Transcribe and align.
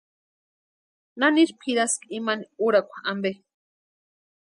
¿Naniri 1.19 1.53
pʼiraski 1.59 2.07
imani 2.17 2.45
úrakwa 2.65 2.97
ampe? 3.11 3.31